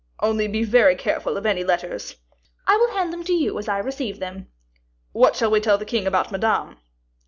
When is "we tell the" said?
5.51-5.85